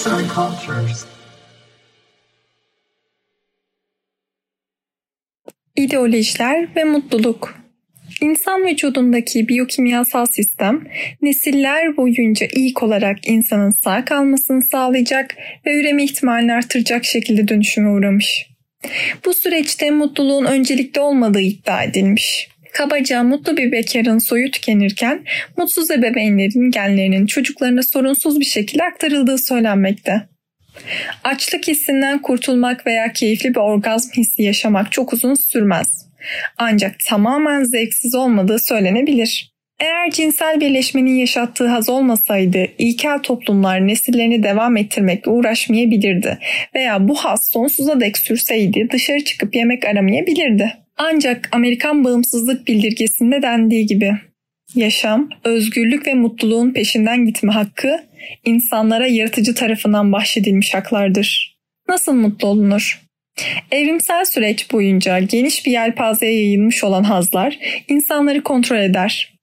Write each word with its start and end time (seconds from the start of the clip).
Arts 0.00 0.06
and 0.06 0.30
Cultures. 0.34 1.04
İdeolojiler 5.76 6.76
ve 6.76 6.84
mutluluk 6.84 7.54
İnsan 8.20 8.66
vücudundaki 8.66 9.48
biyokimyasal 9.48 10.26
sistem 10.26 10.84
nesiller 11.22 11.96
boyunca 11.96 12.46
ilk 12.56 12.82
olarak 12.82 13.28
insanın 13.28 13.70
sağ 13.84 14.04
kalmasını 14.04 14.62
sağlayacak 14.62 15.36
ve 15.66 15.80
üreme 15.80 16.04
ihtimalini 16.04 16.52
artıracak 16.52 17.04
şekilde 17.04 17.48
dönüşüme 17.48 17.90
uğramış. 17.90 18.46
Bu 19.24 19.34
süreçte 19.34 19.90
mutluluğun 19.90 20.44
öncelikli 20.44 21.00
olmadığı 21.00 21.40
iddia 21.40 21.84
edilmiş. 21.84 22.48
Kabaca 22.72 23.22
mutlu 23.22 23.56
bir 23.56 23.72
bekarın 23.72 24.18
soyu 24.18 24.50
tükenirken 24.50 25.24
mutsuz 25.56 25.90
ebeveynlerin 25.90 26.70
genlerinin 26.70 27.26
çocuklarına 27.26 27.82
sorunsuz 27.82 28.40
bir 28.40 28.44
şekilde 28.44 28.84
aktarıldığı 28.84 29.38
söylenmekte. 29.38 30.28
Açlık 31.24 31.68
hissinden 31.68 32.22
kurtulmak 32.22 32.86
veya 32.86 33.12
keyifli 33.12 33.50
bir 33.50 33.60
orgazm 33.60 34.12
hissi 34.12 34.42
yaşamak 34.42 34.92
çok 34.92 35.12
uzun 35.12 35.34
sürmez. 35.34 36.10
Ancak 36.58 36.96
tamamen 37.08 37.64
zevksiz 37.64 38.14
olmadığı 38.14 38.58
söylenebilir. 38.58 39.50
Eğer 39.80 40.10
cinsel 40.10 40.60
birleşmenin 40.60 41.14
yaşattığı 41.14 41.66
haz 41.66 41.88
olmasaydı 41.88 42.66
ilkel 42.78 43.18
toplumlar 43.18 43.86
nesillerini 43.86 44.42
devam 44.42 44.76
ettirmekle 44.76 45.30
uğraşmayabilirdi 45.30 46.38
veya 46.74 47.08
bu 47.08 47.14
haz 47.14 47.48
sonsuza 47.52 48.00
dek 48.00 48.18
sürseydi 48.18 48.88
dışarı 48.92 49.24
çıkıp 49.24 49.56
yemek 49.56 49.84
aramayabilirdi. 49.84 50.79
Ancak 51.02 51.48
Amerikan 51.52 52.04
bağımsızlık 52.04 52.68
bildirgesinde 52.68 53.42
dendiği 53.42 53.86
gibi 53.86 54.12
yaşam, 54.74 55.28
özgürlük 55.44 56.06
ve 56.06 56.14
mutluluğun 56.14 56.72
peşinden 56.72 57.26
gitme 57.26 57.52
hakkı 57.52 58.00
insanlara 58.44 59.06
yaratıcı 59.06 59.54
tarafından 59.54 60.12
bahşedilmiş 60.12 60.74
haklardır. 60.74 61.56
Nasıl 61.88 62.12
mutlu 62.12 62.48
olunur? 62.48 63.00
Evrimsel 63.70 64.24
süreç 64.24 64.72
boyunca 64.72 65.18
geniş 65.18 65.66
bir 65.66 65.70
yelpazeye 65.70 66.34
yayılmış 66.34 66.84
olan 66.84 67.02
hazlar 67.02 67.58
insanları 67.88 68.42
kontrol 68.42 68.78
eder. 68.78 69.34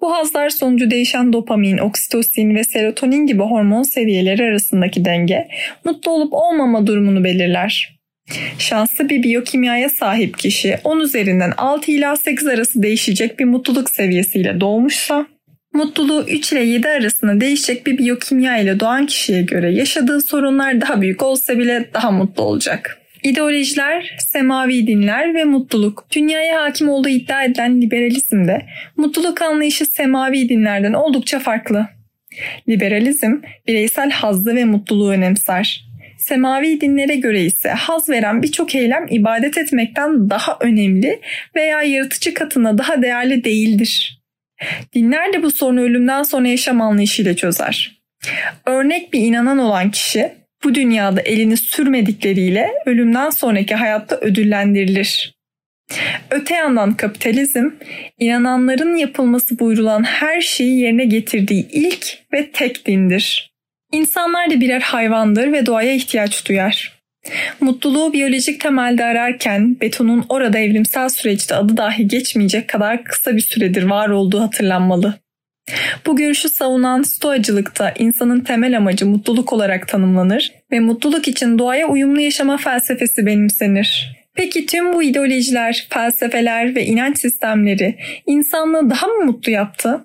Bu 0.00 0.14
hazlar 0.14 0.50
sonucu 0.50 0.90
değişen 0.90 1.32
dopamin, 1.32 1.78
oksitosin 1.78 2.54
ve 2.54 2.64
serotonin 2.64 3.26
gibi 3.26 3.42
hormon 3.42 3.82
seviyeleri 3.82 4.44
arasındaki 4.44 5.04
denge 5.04 5.48
mutlu 5.84 6.10
olup 6.10 6.32
olmama 6.32 6.86
durumunu 6.86 7.24
belirler. 7.24 7.99
Şanslı 8.58 9.08
bir 9.08 9.22
biyokimyaya 9.22 9.88
sahip 9.88 10.38
kişi 10.38 10.78
10 10.84 11.00
üzerinden 11.00 11.52
6 11.56 11.90
ila 11.90 12.16
8 12.16 12.46
arası 12.46 12.82
değişecek 12.82 13.38
bir 13.38 13.44
mutluluk 13.44 13.90
seviyesiyle 13.90 14.60
doğmuşsa, 14.60 15.26
mutluluğu 15.72 16.24
3 16.28 16.52
ile 16.52 16.64
7 16.64 16.88
arasında 16.88 17.40
değişecek 17.40 17.86
bir 17.86 17.98
biyokimya 17.98 18.58
ile 18.58 18.80
doğan 18.80 19.06
kişiye 19.06 19.42
göre 19.42 19.72
yaşadığı 19.72 20.20
sorunlar 20.20 20.80
daha 20.80 21.00
büyük 21.00 21.22
olsa 21.22 21.58
bile 21.58 21.90
daha 21.94 22.10
mutlu 22.10 22.42
olacak. 22.42 23.00
İdeolojiler, 23.22 24.16
semavi 24.18 24.86
dinler 24.86 25.34
ve 25.34 25.44
mutluluk. 25.44 26.06
Dünyaya 26.16 26.62
hakim 26.62 26.88
olduğu 26.88 27.08
iddia 27.08 27.44
edilen 27.44 27.82
liberalizmde 27.82 28.66
mutluluk 28.96 29.42
anlayışı 29.42 29.86
semavi 29.86 30.48
dinlerden 30.48 30.92
oldukça 30.92 31.38
farklı. 31.38 31.86
Liberalizm 32.68 33.32
bireysel 33.68 34.10
hazzı 34.10 34.54
ve 34.54 34.64
mutluluğu 34.64 35.10
önemser. 35.10 35.89
Semavi 36.20 36.80
dinlere 36.80 37.16
göre 37.16 37.44
ise 37.44 37.70
haz 37.70 38.08
veren 38.08 38.42
birçok 38.42 38.74
eylem 38.74 39.06
ibadet 39.10 39.58
etmekten 39.58 40.30
daha 40.30 40.58
önemli 40.60 41.20
veya 41.56 41.82
yaratıcı 41.82 42.34
katına 42.34 42.78
daha 42.78 43.02
değerli 43.02 43.44
değildir. 43.44 44.20
Dinler 44.94 45.32
de 45.32 45.42
bu 45.42 45.50
sorunu 45.50 45.80
ölümden 45.80 46.22
sonra 46.22 46.48
yaşam 46.48 46.80
anlayışıyla 46.80 47.36
çözer. 47.36 48.02
Örnek 48.66 49.12
bir 49.12 49.20
inanan 49.20 49.58
olan 49.58 49.90
kişi 49.90 50.32
bu 50.64 50.74
dünyada 50.74 51.20
elini 51.20 51.56
sürmedikleriyle 51.56 52.70
ölümden 52.86 53.30
sonraki 53.30 53.74
hayatta 53.74 54.16
ödüllendirilir. 54.16 55.34
Öte 56.30 56.54
yandan 56.54 56.94
kapitalizm, 56.94 57.70
inananların 58.18 58.96
yapılması 58.96 59.58
buyurulan 59.58 60.02
her 60.02 60.40
şeyi 60.40 60.80
yerine 60.80 61.04
getirdiği 61.04 61.68
ilk 61.72 62.18
ve 62.32 62.50
tek 62.50 62.86
dindir. 62.86 63.49
İnsanlar 63.92 64.50
da 64.50 64.60
birer 64.60 64.80
hayvandır 64.80 65.52
ve 65.52 65.66
doğaya 65.66 65.92
ihtiyaç 65.92 66.48
duyar. 66.48 67.00
Mutluluğu 67.60 68.12
biyolojik 68.12 68.60
temelde 68.60 69.04
ararken 69.04 69.76
betonun 69.80 70.24
orada 70.28 70.58
evrimsel 70.58 71.08
süreçte 71.08 71.54
adı 71.54 71.76
dahi 71.76 72.08
geçmeyecek 72.08 72.68
kadar 72.68 73.04
kısa 73.04 73.36
bir 73.36 73.40
süredir 73.40 73.82
var 73.82 74.08
olduğu 74.08 74.40
hatırlanmalı. 74.40 75.14
Bu 76.06 76.16
görüşü 76.16 76.48
savunan 76.48 77.02
stoacılıkta 77.02 77.94
insanın 77.98 78.40
temel 78.40 78.76
amacı 78.76 79.06
mutluluk 79.06 79.52
olarak 79.52 79.88
tanımlanır 79.88 80.52
ve 80.72 80.80
mutluluk 80.80 81.28
için 81.28 81.58
doğaya 81.58 81.88
uyumlu 81.88 82.20
yaşama 82.20 82.56
felsefesi 82.56 83.26
benimsenir. 83.26 84.20
Peki 84.34 84.66
tüm 84.66 84.92
bu 84.92 85.02
ideolojiler, 85.02 85.86
felsefeler 85.90 86.74
ve 86.74 86.84
inanç 86.84 87.18
sistemleri 87.18 87.98
insanlığı 88.26 88.90
daha 88.90 89.06
mı 89.06 89.24
mutlu 89.24 89.52
yaptı? 89.52 90.04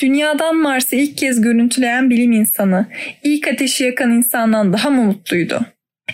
Dünyadan 0.00 0.56
Mars'ı 0.56 0.96
ilk 0.96 1.18
kez 1.18 1.40
görüntüleyen 1.40 2.10
bilim 2.10 2.32
insanı, 2.32 2.86
ilk 3.22 3.48
ateşi 3.48 3.84
yakan 3.84 4.10
insandan 4.10 4.72
daha 4.72 4.90
mı 4.90 5.02
mutluydu? 5.02 5.66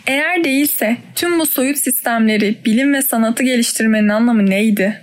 Eğer 0.06 0.44
değilse 0.44 0.96
tüm 1.14 1.38
bu 1.38 1.46
soyut 1.46 1.78
sistemleri, 1.78 2.56
bilim 2.64 2.94
ve 2.94 3.02
sanatı 3.02 3.42
geliştirmenin 3.42 4.08
anlamı 4.08 4.46
neydi? 4.50 5.00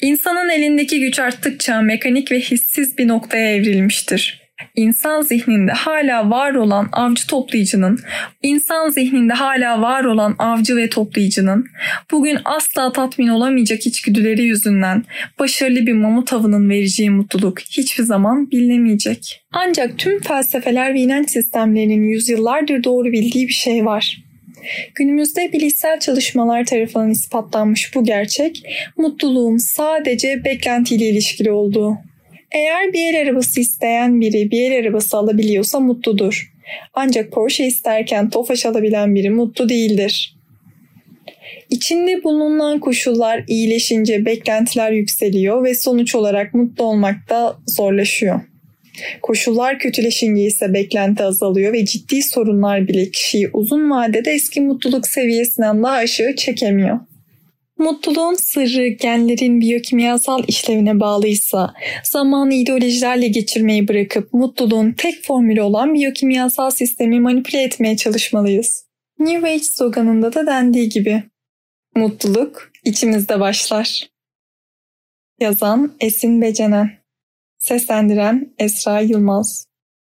İnsanın 0.00 0.48
elindeki 0.48 1.00
güç 1.00 1.18
arttıkça 1.18 1.80
mekanik 1.80 2.32
ve 2.32 2.40
hissiz 2.40 2.98
bir 2.98 3.08
noktaya 3.08 3.54
evrilmiştir. 3.54 4.37
İnsan 4.76 5.20
zihninde 5.20 5.72
hala 5.72 6.30
var 6.30 6.54
olan 6.54 6.88
avcı 6.92 7.26
toplayıcının, 7.26 7.98
insan 8.42 8.88
zihninde 8.88 9.32
hala 9.32 9.82
var 9.82 10.04
olan 10.04 10.34
avcı 10.38 10.76
ve 10.76 10.88
toplayıcının, 10.88 11.66
bugün 12.10 12.38
asla 12.44 12.92
tatmin 12.92 13.28
olamayacak 13.28 13.86
içgüdüleri 13.86 14.42
yüzünden 14.42 15.04
başarılı 15.38 15.86
bir 15.86 15.92
mamut 15.92 16.32
avının 16.32 16.70
vereceği 16.70 17.10
mutluluk 17.10 17.60
hiçbir 17.60 18.04
zaman 18.04 18.50
bilinemeyecek. 18.50 19.42
Ancak 19.52 19.98
tüm 19.98 20.20
felsefeler 20.20 20.94
ve 20.94 21.00
inanç 21.00 21.30
sistemlerinin 21.30 22.02
yüzyıllardır 22.02 22.84
doğru 22.84 23.12
bildiği 23.12 23.48
bir 23.48 23.52
şey 23.52 23.84
var. 23.84 24.22
Günümüzde 24.94 25.52
bilişsel 25.52 26.00
çalışmalar 26.00 26.64
tarafından 26.64 27.10
ispatlanmış 27.10 27.94
bu 27.94 28.04
gerçek, 28.04 28.62
mutluluğun 28.96 29.56
sadece 29.56 30.44
beklentiyle 30.44 31.08
ilişkili 31.08 31.50
olduğu. 31.50 31.98
Eğer 32.52 32.92
bir 32.92 33.14
el 33.14 33.22
arabası 33.22 33.60
isteyen 33.60 34.20
biri 34.20 34.50
bir 34.50 34.70
el 34.70 34.86
arabası 34.86 35.16
alabiliyorsa 35.16 35.80
mutludur. 35.80 36.52
Ancak 36.94 37.32
Porsche 37.32 37.66
isterken 37.66 38.30
Tofaş 38.30 38.66
alabilen 38.66 39.14
biri 39.14 39.30
mutlu 39.30 39.68
değildir. 39.68 40.34
İçinde 41.70 42.24
bulunan 42.24 42.80
koşullar 42.80 43.44
iyileşince 43.48 44.24
beklentiler 44.24 44.92
yükseliyor 44.92 45.64
ve 45.64 45.74
sonuç 45.74 46.14
olarak 46.14 46.54
mutlu 46.54 46.84
olmak 46.84 47.30
da 47.30 47.56
zorlaşıyor. 47.66 48.40
Koşullar 49.22 49.78
kötüleşince 49.78 50.42
ise 50.42 50.74
beklenti 50.74 51.22
azalıyor 51.22 51.72
ve 51.72 51.84
ciddi 51.84 52.22
sorunlar 52.22 52.88
bile 52.88 53.10
kişiyi 53.10 53.50
uzun 53.52 53.90
vadede 53.90 54.30
eski 54.30 54.60
mutluluk 54.60 55.06
seviyesinden 55.06 55.82
daha 55.82 55.92
aşağı 55.92 56.36
çekemiyor. 56.36 57.00
Mutluluğun 57.78 58.34
sırrı 58.34 58.86
genlerin 58.86 59.60
biyokimyasal 59.60 60.42
işlevine 60.48 61.00
bağlıysa 61.00 61.74
zamanı 62.04 62.54
ideolojilerle 62.54 63.28
geçirmeyi 63.28 63.88
bırakıp 63.88 64.32
mutluluğun 64.32 64.92
tek 64.92 65.24
formülü 65.24 65.62
olan 65.62 65.94
biyokimyasal 65.94 66.70
sistemi 66.70 67.20
manipüle 67.20 67.62
etmeye 67.62 67.96
çalışmalıyız. 67.96 68.84
New 69.18 69.50
Age 69.50 69.62
sloganında 69.62 70.32
da 70.32 70.46
dendiği 70.46 70.88
gibi 70.88 71.22
mutluluk 71.94 72.72
içimizde 72.84 73.40
başlar. 73.40 74.08
Yazan 75.40 75.92
Esin 76.00 76.42
Becenen 76.42 76.90
Seslendiren 77.58 78.54
Esra 78.58 79.00
Yılmaz 79.00 79.67